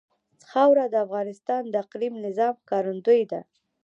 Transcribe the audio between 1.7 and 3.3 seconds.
اقلیمي نظام ښکارندوی